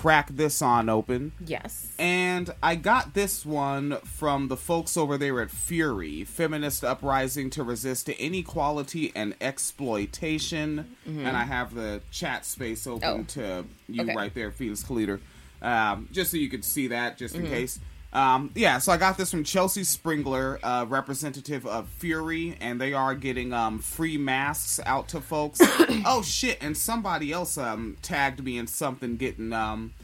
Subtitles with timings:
[0.00, 1.30] crack this on open.
[1.44, 1.92] Yes.
[1.98, 7.62] And I got this one from the folks over there at Fury, feminist uprising to
[7.62, 10.96] resist inequality and exploitation.
[11.06, 13.40] And I have the chat space open Mm-hmm.
[13.40, 13.62] Oh.
[13.62, 14.14] to you Okay.
[14.14, 15.20] right there, Felix Kaliter,
[15.60, 17.44] um, just so you could see that, just Mm-hmm.
[17.46, 17.78] in case.
[18.12, 22.92] Um, yeah, so I got this from Chelsea Springler, uh, representative of Fury, and they
[22.92, 25.60] are getting um, free masks out to folks.
[26.04, 26.58] oh shit!
[26.60, 29.94] And somebody else um, tagged me in something getting um,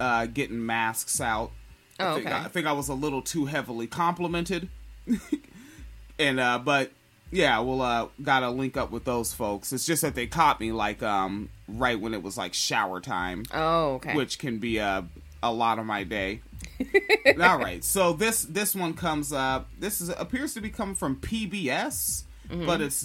[0.00, 1.52] uh, getting masks out.
[2.00, 2.34] I Oh, think, okay.
[2.36, 4.68] I, think I was a little too heavily complimented,
[6.18, 6.90] and uh, but
[7.30, 9.72] yeah, we'll uh, gotta link up with those folks.
[9.72, 13.44] It's just that they caught me like um right when it was like shower time
[13.54, 14.14] Oh, okay.
[14.16, 15.04] which can be a
[15.42, 16.40] a lot of my day.
[17.40, 19.68] All right, so this this one comes up.
[19.78, 22.66] This is appears to be coming from PBS, Mm-hmm.
[22.66, 23.04] but it's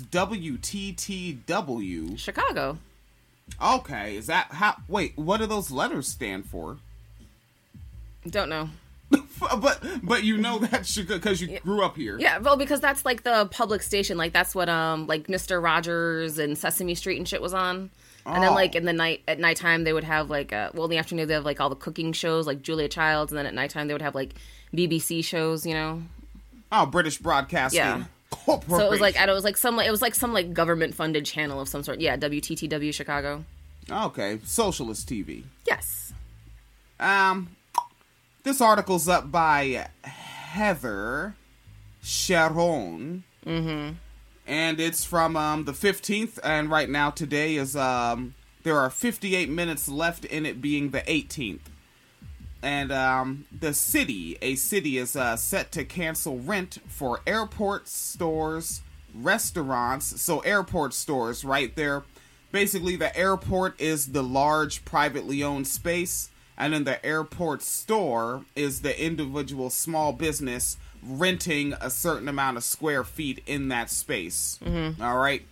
[1.08, 2.18] WTTW.
[2.18, 2.78] Chicago.
[3.62, 4.76] Okay, is that how?
[4.90, 6.78] Wait, what do those letters stand for?
[8.30, 8.70] Don't know.
[9.40, 12.18] but but you know that because you grew up here.
[12.20, 14.18] Yeah, well, because that's like the public station.
[14.18, 17.90] Like that's what um like Mister Rogers and Sesame Street and shit was on.
[18.28, 18.56] And then Oh.
[18.56, 21.28] like in the night at nighttime they would have like uh well in the afternoon
[21.28, 23.94] they have like all the cooking shows like Julia Childs and then at nighttime they
[23.94, 24.34] would have like
[24.76, 26.04] BBC shows, you know.
[26.72, 27.80] Oh, British Broadcasting.
[27.80, 28.04] Yeah.
[28.46, 30.54] So it was like I don't it was like some it was like some like
[30.54, 32.00] government funded channel of some sort.
[32.02, 33.46] Yeah, WTTW Chicago.
[33.90, 35.44] okay, socialist TV.
[35.66, 36.12] Yes.
[37.00, 37.50] Um,
[38.44, 41.36] this article's up by Heather
[42.04, 43.22] Cherone.
[43.46, 43.94] Mm-hmm.
[44.48, 49.50] And it's from um, the 15th, and right now today is um, there are 58
[49.50, 51.60] minutes left in it being the 18th.
[52.62, 58.82] And um, the city, a city, is uh, set to cancel rent for airport stores,
[59.14, 60.22] restaurants.
[60.22, 62.04] So airport stores, right there.
[62.54, 68.82] Basically, the airport is the large privately owned space, and then the airport store is
[68.82, 74.60] the individual small business renting a certain amount of square feet in that space.
[75.02, 75.44] All right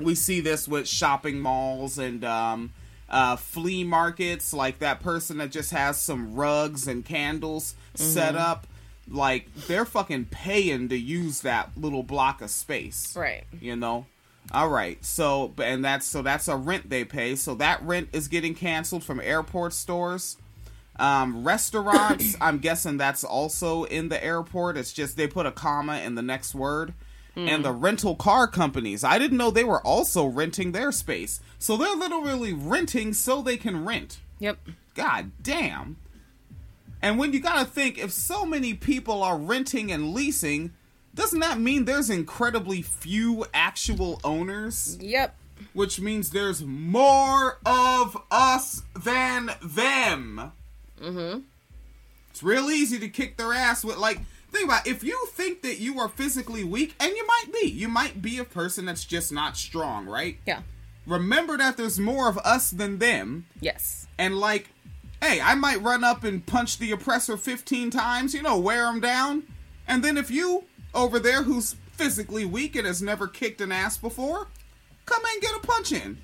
[0.00, 2.72] we see this with shopping malls and um,
[3.08, 8.66] uh, flea markets, like that person that just has some rugs and candles set up.
[9.08, 13.44] Like they're fucking paying to use that little block of space, Right.
[13.60, 14.06] You know.
[14.52, 17.34] All right, so and that's so that's a rent they pay.
[17.34, 20.36] So that rent is getting canceled from airport stores.
[20.98, 24.76] Um, restaurants, I'm guessing that's also in the airport.
[24.76, 26.94] It's just they put a comma in the next word.
[27.38, 31.38] And the rental car companies, I didn't know they were also renting their space.
[31.58, 34.20] So they're literally renting so they can rent.
[34.38, 34.56] Yep.
[34.94, 35.98] God damn.
[37.02, 40.72] And when you gotta think, if so many people are renting and leasing,
[41.14, 44.96] doesn't that mean there's incredibly few actual owners?
[45.00, 45.36] Yep.
[45.74, 50.52] Which means there's more of us than them.
[51.00, 51.40] Mm-hmm.
[52.30, 54.20] It's real easy to kick their ass with like
[54.50, 57.68] think about it, if you think that you are physically weak, and you might be,
[57.68, 60.38] you might be a person that's just not strong, right?
[60.46, 60.62] Yeah.
[61.06, 64.06] Remember that there's more of us than them, Yes.
[64.18, 64.70] and like,
[65.20, 69.00] hey, I might run up and punch the oppressor 15 times, you know, wear them
[69.00, 69.44] down.
[69.88, 70.64] And then if you
[70.94, 74.48] over there who's physically weak and has never kicked an ass before,
[75.06, 76.18] come and get a punch in.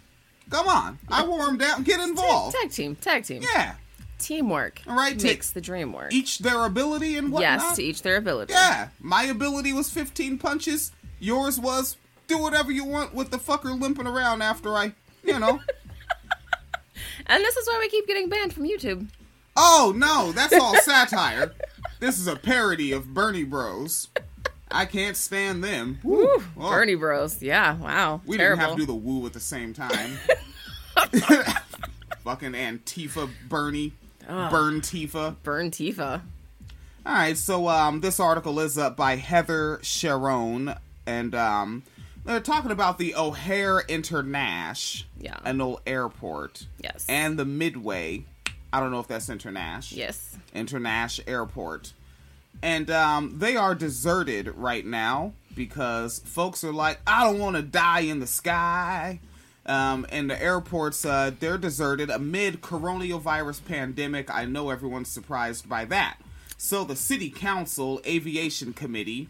[0.50, 0.98] Come on.
[1.08, 1.82] I wore him down.
[1.82, 2.56] Get involved.
[2.60, 2.96] Tag team.
[2.96, 3.42] Tag team.
[3.42, 3.74] Yeah.
[4.22, 4.80] Teamwork.
[4.86, 6.12] All right, Makes the dream work.
[6.12, 7.60] Each their ability and whatnot.
[7.60, 8.52] yes, to each their ability.
[8.54, 8.88] Yeah.
[9.00, 10.92] My ability was 15 punches.
[11.20, 11.96] Yours was
[12.28, 14.92] do whatever you want with the fucker limping around after I,
[15.24, 15.60] you know.
[17.26, 19.06] And this is why we keep getting banned from YouTube.
[19.56, 21.52] Oh no, that's all satire.
[22.00, 24.08] This is a parody of Bernie Bros.
[24.70, 26.00] I can't stand them.
[26.02, 26.16] Woo.
[26.26, 27.40] Woo, Oh, Bernie Bros.
[27.42, 28.22] Yeah, wow.
[28.26, 28.56] We Terrible.
[28.56, 30.18] didn't have to do the woo at the same time.
[32.24, 33.92] Fucking Antifa Bernie.
[34.26, 35.36] Burn Tifa.
[35.42, 36.22] Burn Tifa.
[37.04, 41.82] All right, so um, this article is up by Heather Cherone, and um,
[42.24, 45.38] they're talking about the O'Hare Internash, Yeah.
[45.44, 47.04] an old airport, Yes.
[47.08, 48.24] and the Midway.
[48.72, 49.94] I don't know if that's Internash.
[49.96, 50.36] yes.
[50.54, 51.92] Internash Airport.
[52.62, 57.62] And um, they are deserted right now because folks are like, I don't want to
[57.62, 59.18] die in the sky.
[59.64, 64.28] Um, and the airports, uh, they're deserted amid coronavirus pandemic.
[64.30, 66.16] I know everyone's surprised by that.
[66.58, 69.28] So the city council aviation committee,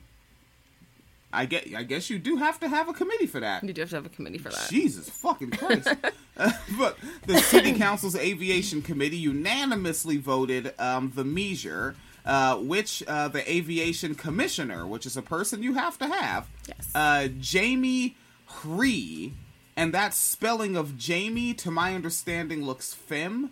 [1.34, 3.62] I get, I guess you do have to have a committee for that.
[3.64, 4.68] You do have to have a committee for that.
[4.70, 5.88] Jesus fucking Christ.
[6.36, 11.94] Uh, but the City Council's Aviation Committee unanimously voted um, the measure,
[12.26, 16.88] uh, which uh, the Aviation Commissioner, which is a person you have to have, Yes.
[16.94, 18.16] uh, Jamie
[18.64, 19.32] Rhee,
[19.82, 23.50] and that spelling of Jamie, to my understanding, looks fem.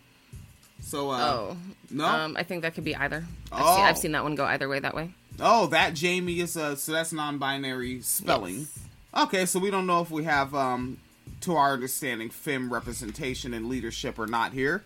[0.81, 1.57] So, uh, Oh,
[1.91, 2.07] no.
[2.07, 3.25] um, I think that could be either.
[3.53, 3.77] I've, Oh.
[3.77, 4.79] seen, I've seen that one go either way.
[4.81, 5.13] That way.
[5.41, 8.61] oh, that Jamie is a so that's non-binary spelling.
[8.61, 8.79] Yes.
[9.15, 10.99] Okay, so we don't know if we have, um,
[11.43, 14.85] to our understanding, fem representation and leadership or not here.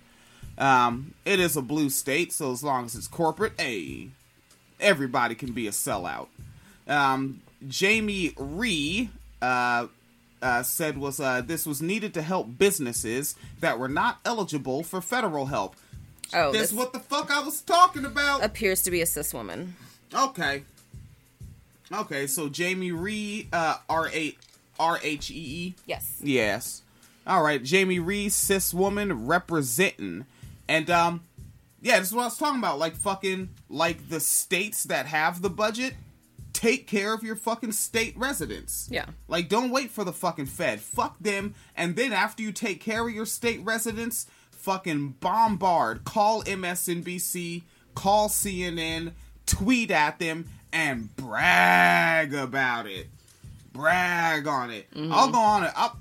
[0.57, 4.09] Um, it is a blue state, so as long as it's corporate, hey,
[4.81, 6.29] everybody can be a sellout.
[6.89, 9.11] Um, Jamie Rhee
[9.43, 9.87] uh,
[10.45, 15.01] uh, said was uh, this was needed to help businesses that were not eligible for
[15.01, 15.75] federal help.
[16.35, 18.45] Oh, That's this what the fuck I was talking about.
[18.45, 19.75] appears to be a cis woman.
[20.15, 20.63] Okay.
[21.93, 24.37] Okay, so Jamie Rhee, uh, R A
[24.79, 25.75] R H E E.
[25.87, 26.19] Yes.
[26.23, 26.83] Yes.
[27.27, 30.27] All right, Jamie Rhee, cis woman representing,
[30.69, 31.23] and um,
[31.81, 32.79] yeah, this is what I was talking about.
[32.79, 35.95] Like fucking, like the states that have the budget,
[36.65, 38.89] take care of your fucking state residents.
[38.91, 39.05] Yeah.
[39.29, 40.81] Like, don't wait for the fucking Fed.
[40.81, 41.55] Fuck them.
[41.77, 47.65] And then after you take care of your state residents, fucking bombard, call MSNBC,
[47.95, 49.13] call CNN,
[49.45, 53.09] tweet at them, and brag about it.
[53.75, 54.91] Brag on it.
[54.93, 55.13] Mm-hmm.
[55.13, 55.73] I'll go on it.
[55.77, 55.99] I'll,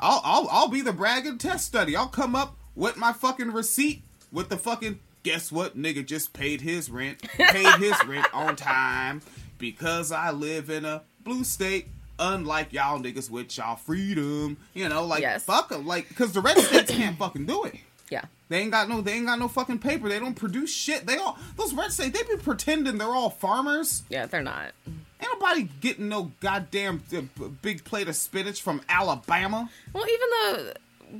[0.00, 1.94] I'll, I'll, I'll be the bragging test study.
[1.94, 4.02] I'll come up with my fucking receipt
[4.32, 4.98] with the fucking.
[5.22, 5.76] Guess what?
[5.76, 7.20] Nigga just paid his rent.
[7.36, 9.20] Paid his rent on time
[9.60, 11.86] because I live in a blue state.
[12.18, 15.44] Unlike y'all niggas with y'all freedom, you know, like Yes.
[15.44, 15.86] fuck 'em.
[15.86, 17.76] like because the red states can't fucking do it.
[18.10, 18.24] Yeah.
[18.48, 20.08] They ain't got no, they ain't got no fucking paper.
[20.08, 21.06] They don't produce shit.
[21.06, 24.02] They all those red states, they be pretending they're all farmers.
[24.10, 24.72] Yeah, they're not.
[24.84, 27.20] Ain't nobody getting no goddamn uh,
[27.62, 29.70] big plate of spinach from Alabama.
[29.92, 30.28] Well, even
[30.64, 30.74] the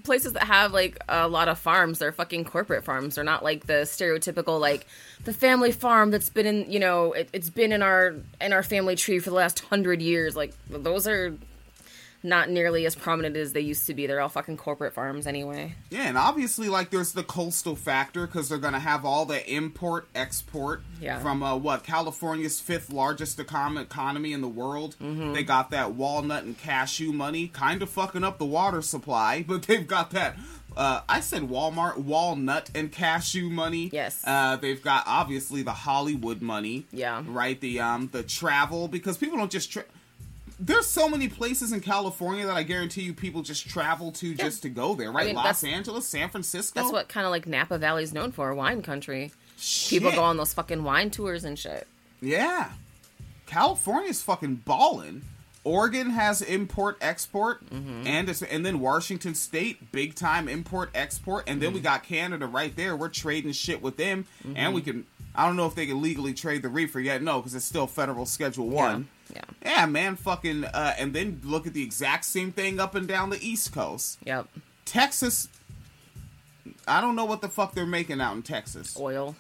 [0.05, 3.15] places that have like a lot of farms, they're fucking corporate farms.
[3.15, 4.87] They're not like the stereotypical like
[5.25, 8.63] the family farm that's been in you know it, it's been in our in our
[8.63, 10.37] family tree for the last hundred years.
[10.37, 11.37] Like those are
[12.23, 14.07] not nearly as prominent as they used to be.
[14.07, 15.75] They're all fucking corporate farms anyway.
[15.91, 20.07] Yeah, and obviously, like, there's the coastal factor because they're gonna have all the import
[20.15, 21.19] export Yeah.
[21.21, 24.97] from uh, what California's fifth largest econ- economy in the world.
[25.01, 29.63] They got that walnut and cashew money, kind of fucking up the water supply, but
[29.63, 30.37] they've got that.
[30.77, 33.91] Uh, I said Walmart, walnut and cashew money.
[33.93, 34.23] Yes.
[34.25, 36.87] Uh, they've got obviously the Hollywood money.
[36.93, 37.25] Yeah.
[37.27, 37.61] Right.
[37.61, 39.73] The um the travel because people don't just.
[39.73, 39.85] Tra-
[40.63, 44.63] there's so many places in California that I guarantee you people just travel to just
[44.63, 45.27] to go there, right?
[45.27, 46.79] mean, Los Angeles, San Francisco.
[46.79, 49.33] That's what kind of like Napa Valley's known for, wine country.
[49.89, 51.87] People go on those fucking wine tours and shit.
[52.21, 52.71] Yeah,
[53.47, 55.23] California's fucking balling.
[55.63, 58.07] Oregon has import export, Mm-hmm.
[58.07, 61.65] and it's, and then Washington State big time import export, and Mm-hmm.
[61.65, 62.97] then we got Canada right there.
[62.97, 64.57] We're trading shit with them, Mm-hmm.
[64.57, 65.07] and we can.
[65.35, 67.23] I don't know if they can legally trade the reefer yet.
[67.23, 69.09] No, because it's still federal Schedule One.
[69.35, 69.43] Yeah.
[69.63, 73.31] Yeah, man, fucking, uh, and then look at the exact same thing up and down
[73.31, 74.19] the East Coast.
[74.25, 74.49] Yep.
[74.85, 75.49] Texas,
[76.89, 78.99] I don't know what the fuck they're making out in Texas.
[78.99, 79.37] Oil.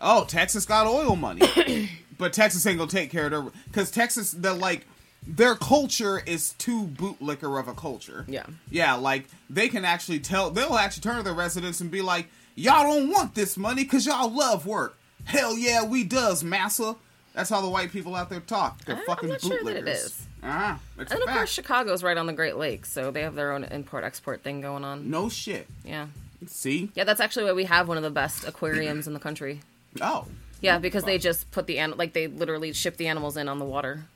[0.00, 4.32] Oh, Texas got oil money, but Texas ain't gonna take care of their because Texas,
[4.32, 4.86] the like
[5.26, 8.24] their culture is too bootlicker of a culture.
[8.26, 8.46] Yeah.
[8.70, 12.28] yeah, like they can actually tell they'll actually turn to their residents and be like,
[12.54, 14.98] "Y'all don't want this money because y'all love work."
[15.30, 16.96] Hell yeah, we does, massa.
[17.34, 18.84] That's how the white people out there talk.
[18.84, 19.48] They're I'm fucking not bootlickers.
[19.48, 20.26] sure that it is.
[20.42, 21.38] Ah, it's And of fact.
[21.38, 24.60] course, Chicago's right on the Great Lakes, so they have their own import export thing
[24.60, 25.10] going on.
[25.10, 25.66] no shit.
[25.84, 26.06] Yeah.
[26.46, 26.90] See?
[26.94, 29.60] Yeah, that's actually why we have one of the best aquariums in the country.
[30.00, 30.26] Oh,
[30.62, 33.58] Yeah, because they just put the an- like they literally ship the animals in on
[33.58, 34.04] the water.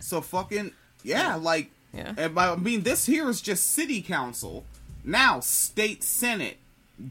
[0.00, 2.14] So fucking yeah, like Yeah.
[2.16, 4.64] and by- I mean this here is just city council.
[5.04, 6.58] Now state senate,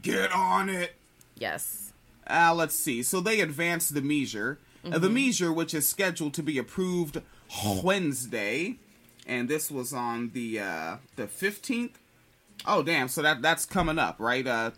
[0.02, 0.94] get on it.
[1.36, 1.89] Yes.
[2.30, 3.02] Uh, let's see.
[3.02, 7.20] So they advanced the measure, uh, the measure which is scheduled to be approved
[7.82, 8.76] Wednesday,
[9.26, 11.98] and this was on the uh, the fifteenth.
[12.66, 13.08] Oh damn!
[13.08, 14.46] So that that's coming up, right?
[14.46, 14.70] Uh,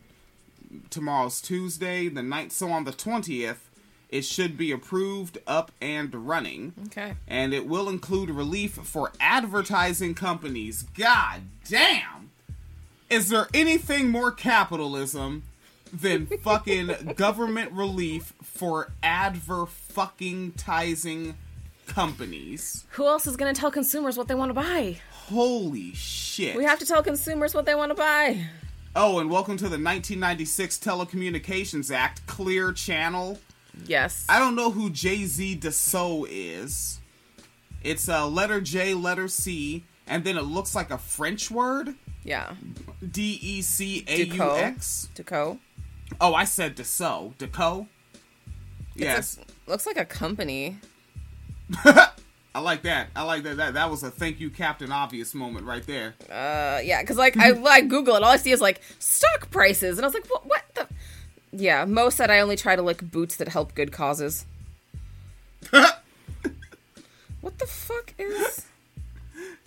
[0.90, 2.52] tomorrow's Tuesday, the night.
[2.52, 3.68] So on the twentieth,
[4.08, 7.14] it should be approved, up and running Okay.
[7.26, 10.82] and it will include relief for advertising companies.
[10.96, 12.30] God damn!
[13.10, 15.42] Is there anything more capitalism
[15.92, 21.34] than fucking government relief for adver fucking tizing
[21.86, 22.84] companies?
[22.92, 24.98] Who else is going to tell consumers what they want to buy?
[25.10, 26.56] Holy shit.
[26.56, 28.46] We have to tell consumers what they want to buy.
[28.96, 33.38] oh, and welcome to the 1996 Telecommunications Act, Clear Channel.
[33.86, 34.26] Yes.
[34.28, 37.00] I don't know who JC Deso is.
[37.82, 41.94] It's a letter J, letter C, and then it looks like a French word.
[42.24, 42.54] yeah.
[43.10, 45.08] D E C A U X.
[45.16, 45.58] Deco.
[46.20, 47.34] Oh, I said Deso.
[47.36, 47.86] Deco?
[48.94, 49.38] Yes.
[49.66, 50.78] Looks like a company.
[52.54, 53.08] I like that.
[53.16, 53.56] I like that.
[53.56, 56.14] That that was a thank you, Captain Obvious moment right there.
[56.30, 59.96] Uh, yeah, because like I, I Google it, all I see is like stock prices,
[59.96, 60.46] and I was like, what?
[60.46, 60.88] What the?
[61.52, 64.44] Yeah, Mo said I only try to lick boots that help good causes.
[65.70, 68.66] what the fuck is?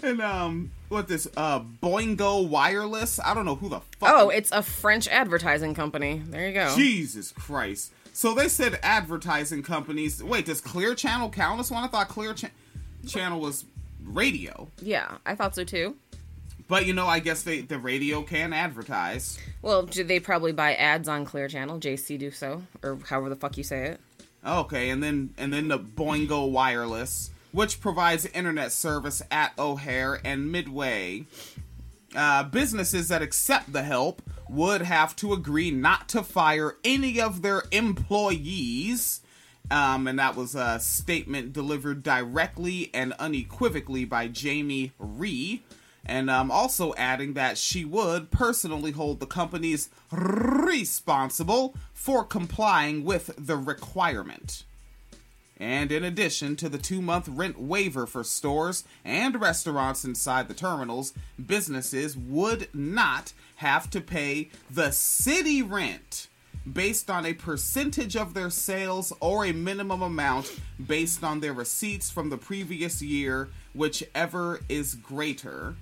[0.04, 3.20] And um, what this uh Boingo Wireless?
[3.20, 4.10] I don't know who the fuck.
[4.12, 6.22] Oh, it's a French advertising company.
[6.26, 6.74] There you go.
[6.76, 7.92] Jesus Christ!
[8.14, 10.24] So they said advertising companies.
[10.24, 11.84] Wait, does Clear Channel count as one?
[11.84, 12.50] I thought Clear Cha-
[13.08, 13.66] Channel was
[14.04, 14.70] radio.
[14.82, 15.96] Yeah, I thought so too.
[16.68, 19.38] But you know, I guess they the radio can advertise.
[19.62, 21.80] Well, do they probably buy ads on Clear Channel?
[21.80, 24.00] JC do so, or however the fuck you say it.
[24.46, 30.52] Okay, and then and then the Boingo Wireless, which provides internet service at O'Hare and
[30.52, 31.26] Midway.
[32.14, 37.42] Uh, businesses that accept the help would have to agree not to fire any of
[37.42, 39.22] their employees.
[39.72, 45.64] Um, and that was a statement delivered directly and unequivocally by Jamie Rhee.
[46.06, 53.34] And um, also adding that she would personally hold the companies responsible for complying with
[53.38, 54.66] the requirement.
[55.58, 60.54] And in addition to the two month rent waiver for stores and restaurants inside the
[60.54, 66.28] terminals, businesses would not have to pay the city rent
[66.72, 72.10] based on a percentage of their sales or a minimum amount based on their receipts
[72.10, 75.76] from the previous year, whichever is greater.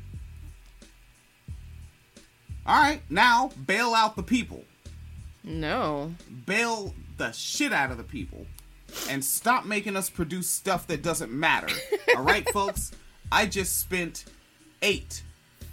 [2.65, 4.63] All right, now bail out the people.
[5.43, 6.13] No.
[6.45, 8.45] Bail the shit out of the people
[9.09, 11.67] and stop making us produce stuff that doesn't matter.
[12.15, 12.91] All right, folks?
[13.31, 14.25] I just spent
[14.81, 15.23] eight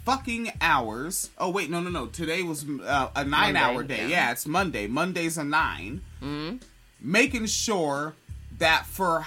[0.05, 1.29] fucking hours.
[1.37, 2.07] Oh, wait, no, no, no.
[2.07, 3.97] Today was uh, a nine Monday, hour day.
[4.03, 4.07] yeah.
[4.07, 4.31] Yeah.
[4.31, 4.87] it's Monday.
[4.87, 6.57] Monday's a 9 Mm-hmm.
[7.03, 8.13] Making sure
[8.59, 9.21] that for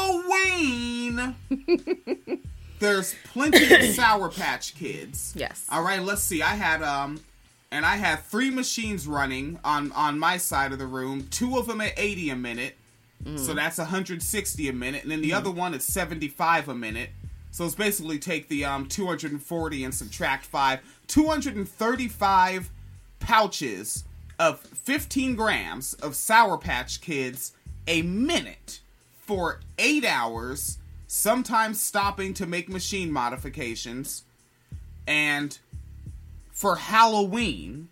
[0.00, 1.34] Halloween,
[2.78, 5.32] there's plenty of Sour Patch Kids.
[5.36, 5.66] Yes.
[5.70, 6.40] All right, let's see.
[6.42, 7.20] I had um
[7.70, 11.26] and I had three machines running on on my side of the room.
[11.30, 12.76] Two of them at 80 a minute.
[13.36, 17.10] So that's 160 a minute, and then the other one is 75 a minute.
[17.50, 20.80] So it's basically take the um 240 and subtract 5.
[21.06, 22.70] 235
[23.18, 24.04] pouches
[24.38, 27.52] of 15 grams of Sour Patch Kids
[27.86, 34.24] a minute for 8 hours, sometimes stopping to make machine modifications.
[35.06, 35.58] And
[36.50, 37.88] for Halloween,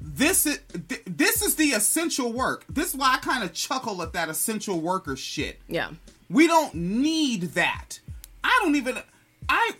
[0.00, 2.64] this is th- this is the essential work.
[2.68, 5.60] This is why I kind of chuckle at that essential worker shit.
[5.68, 5.90] Yeah.
[6.28, 8.00] We don't need that.
[8.42, 8.98] I don't even.
[9.48, 9.72] I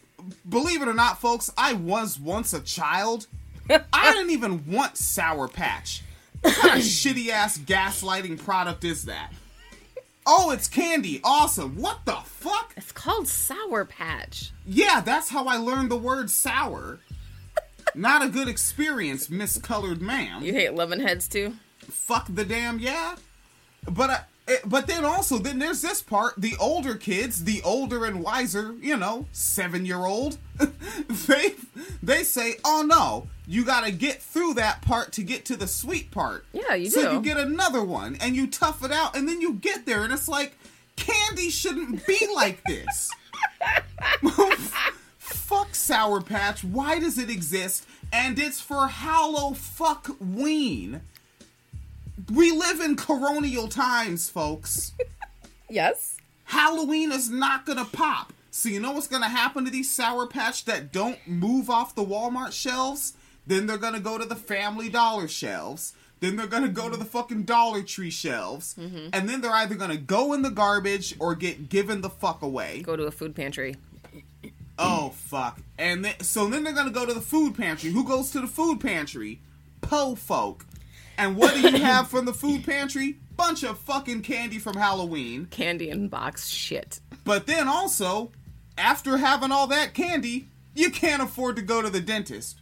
[0.48, 1.52] believe it or not, folks.
[1.56, 3.26] I was once a child.
[3.92, 6.02] I didn't even want Sour Patch.
[6.40, 9.32] What kind of shitty ass gaslighting product is that?
[10.28, 11.20] Oh, it's candy.
[11.22, 11.76] Awesome.
[11.76, 12.74] What the fuck?
[12.76, 14.50] It's called Sour Patch.
[14.66, 16.98] Yeah, that's how I learned the word sour.
[17.96, 20.42] Not a good experience, miscolored ma'am.
[20.42, 21.54] You hate lemon heads too?
[21.78, 23.16] Fuck the damn yeah.
[23.88, 26.34] But uh, it, but then also then there's this part.
[26.36, 30.36] The older kids, the older and wiser, you know, seven year old,
[31.26, 31.54] they
[32.02, 35.66] they say, oh no, you got to get through that part to get to the
[35.66, 36.44] sweet part.
[36.52, 36.90] Yeah, you do.
[36.90, 37.16] so do.
[37.16, 40.12] you get another one and you tough it out, and then you get there, and
[40.12, 40.58] it's like
[40.96, 43.10] candy shouldn't be like this.
[45.46, 46.64] fuck Sour Patch.
[46.64, 47.86] Why does it exist?
[48.12, 51.02] And it's for Hallow Fuck Ween.
[52.32, 54.92] We live in coronial times, folks.
[55.68, 56.16] Yes.
[56.44, 58.32] Halloween is not gonna pop.
[58.52, 62.04] So you know what's gonna happen to these Sour Patch that don't move off the
[62.04, 63.14] Walmart shelves?
[63.48, 65.92] Then they're gonna go to the Family Dollar shelves.
[66.20, 68.76] Then they're gonna go to the fucking Dollar Tree shelves.
[68.78, 69.08] Mm-hmm.
[69.12, 72.82] And then they're either gonna go in the garbage or get given the fuck away.
[72.82, 73.74] Go to a food pantry.
[74.78, 75.60] Oh fuck!
[75.78, 77.90] And then, so then they're gonna go to the food pantry.
[77.90, 79.40] Who goes to the food pantry?
[79.80, 80.66] Po folk.
[81.18, 83.16] And what do you have from the food pantry?
[83.36, 85.46] Bunch of fucking candy from Halloween.
[85.46, 87.00] Candy in box shit.
[87.24, 88.32] But then also,
[88.78, 92.60] after having all that candy, you can't afford to go to the dentist.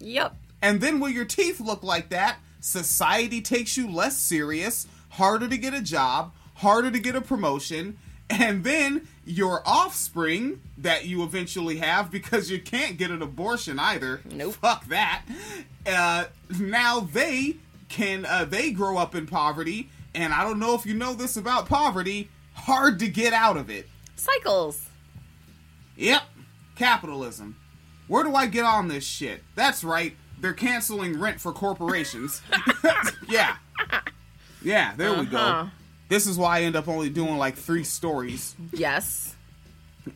[0.00, 0.36] Yep.
[0.62, 5.56] And then when your teeth look like that, society takes you less serious, harder to
[5.56, 7.98] get a job, harder to get a promotion,
[8.30, 14.20] and then your offspring that you eventually have because you can't get an abortion either.
[14.30, 14.54] Nope.
[14.54, 15.22] Fuck that.
[15.86, 16.24] Uh,
[16.58, 17.56] now they
[17.88, 21.36] can uh, they grow up in poverty, and I don't know if you know this
[21.36, 23.88] about poverty, hard to get out of it.
[24.16, 24.88] Cycles.
[25.96, 26.22] Yep,
[26.74, 27.56] capitalism.
[28.08, 29.42] Where do I get on this shit?
[29.54, 32.42] That's right, they're canceling rent for corporations.
[33.28, 33.56] yeah.
[34.62, 35.70] Yeah, there we go.
[36.08, 38.54] This is why I end up only doing like three stories.
[38.72, 39.34] Yes.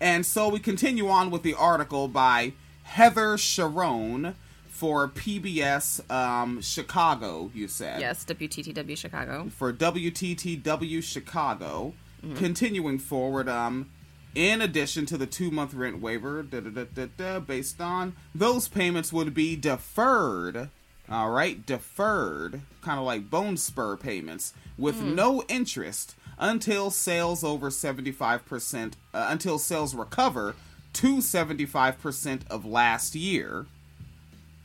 [0.00, 2.52] And so we continue on with the article by
[2.84, 4.34] Heather Cherone
[4.68, 8.00] for PBS um, Chicago, you said.
[8.00, 9.50] Yes, WTTW Chicago.
[9.56, 11.94] For WTTW Chicago.
[12.34, 13.88] Continuing forward, um,
[14.34, 19.10] in addition to the two month rent waiver, da, da, da, based on those payments
[19.10, 20.68] would be deferred.
[21.10, 27.68] All right, deferred, kind of like bone spur payments, with no interest until sales over
[27.68, 30.54] 75%, uh, until sales recover
[30.94, 33.66] to 75% of last year.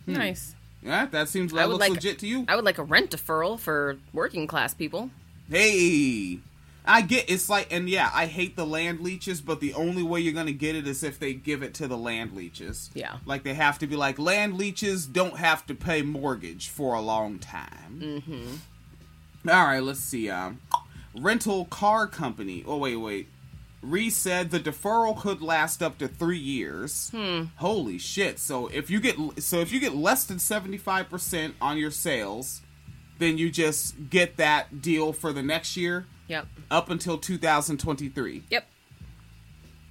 [0.08, 0.56] Nice.
[0.84, 2.46] Yeah, that seems I that would looks like legit to you.
[2.48, 5.10] I would like a rent deferral for working class people.
[5.50, 6.40] Hey,
[6.88, 10.20] I get it's like, and yeah, I hate the land leeches, but the only way
[10.20, 12.90] you're gonna get it is if they give it to the land leeches.
[12.94, 13.18] Yeah.
[13.26, 17.02] like they have to be like land leeches don't have to pay mortgage for a
[17.02, 18.00] long time.
[18.00, 19.50] Mm-hmm.
[19.50, 20.30] All right, let's see.
[20.30, 20.60] Um,
[21.16, 22.64] rental car company.
[22.66, 23.30] Oh wait, wait.
[23.82, 27.12] Reese said the deferral could last up to three years.
[27.58, 28.40] Holy shit!
[28.40, 31.92] So if you get so if you get less than seventy five percent on your
[31.92, 32.62] sales,
[33.20, 36.48] then you just get that deal for the next year Yep.
[36.72, 38.44] up until 2023.
[38.50, 38.66] Yep.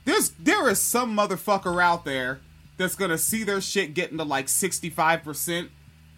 [0.05, 2.41] There's there is some motherfucker out there
[2.76, 5.69] that's gonna see their shit getting to like 65%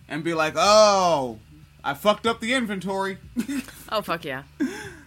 [0.09, 1.39] and be like, oh,
[1.85, 3.19] I fucked up the inventory.
[3.89, 4.43] Oh fuck yeah.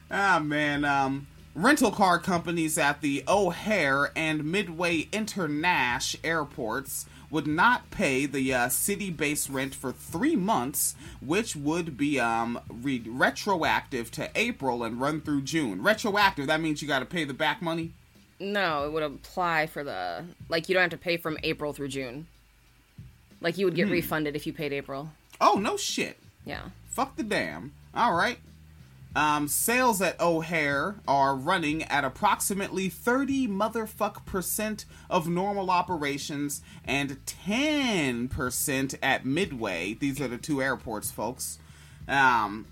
[0.09, 7.91] ah man, um, rental car companies at the O'Hare and Midway Internash airports would not
[7.91, 14.11] pay the uh, city base rent for three months, which would be um re- retroactive
[14.11, 15.81] to April and run through June.
[15.81, 17.91] Retroactive, that means you got to pay the back money.
[18.39, 21.89] No, it would apply for the like you don't have to pay from April through
[21.89, 22.27] June.
[23.41, 25.09] Like you would get refunded if you paid April.
[25.39, 26.17] Oh no shit.
[26.45, 26.69] Yeah.
[26.89, 27.73] Fuck the damn.
[27.93, 28.39] All right.
[29.15, 37.17] Um, sales at O'Hare are running at approximately 30 motherfuck percent of normal operations and
[37.25, 39.95] 10% at Midway.
[39.95, 41.57] These are the two airports, folks.
[42.07, 42.67] Um,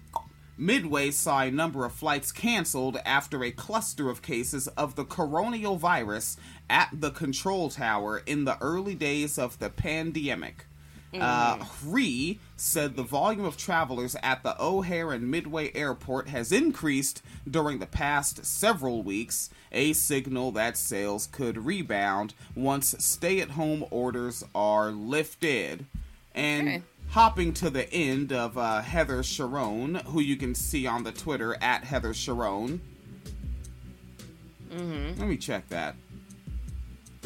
[0.59, 6.37] Midway saw a number of flights canceled after a cluster of cases of the coronavirus
[6.69, 10.65] at the control tower in the early days of the pandemic.
[11.13, 17.21] Uh, Rhee said the volume of travelers at the O'Hare and Midway Airport has increased
[17.49, 23.85] during the past several weeks, a signal that sales could rebound once stay at home
[23.89, 25.85] orders are lifted.
[26.35, 26.83] And Okay.
[27.11, 31.55] hopping to the end of uh, Heather Cherone, who you can see on the Twitter
[31.61, 32.79] at Heather Cherone.
[35.17, 35.95] Let me check that.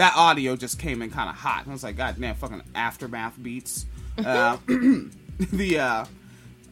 [0.02, 1.66] That audio just came in kind of hot.
[1.68, 3.86] I was like, God damn, fucking aftermath beats.
[4.18, 6.06] Uh, the uh,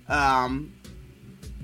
[0.08, 0.74] um,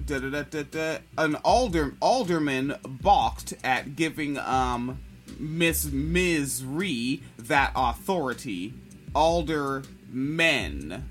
[0.06, 4.99] da, da, da, da, da, an alder alderman balked at giving um
[5.39, 6.63] Miss Ms.
[6.63, 8.75] Rhee that authority.
[9.15, 11.04] Aldermen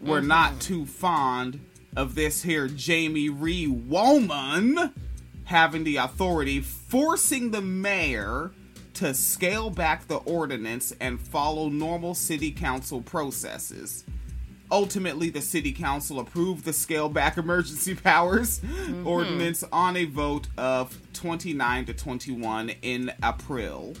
[0.00, 4.92] were not too fond of this here Jamie Rhee woman
[5.44, 8.50] having the authority, forcing the mayor
[8.94, 14.04] to scale back the ordinance and follow normal city council processes.
[14.70, 19.06] Ultimately, the city council approved the scale back emergency powers mm-hmm.
[19.06, 23.94] ordinance on a vote of 29 to 21 in April.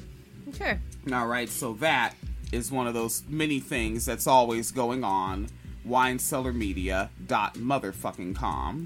[0.48, 0.78] Okay.
[1.12, 2.14] All right, so that
[2.52, 5.48] is one of those many things that's always going on.
[5.86, 8.82] Winecellarmedia dot motherfucking com.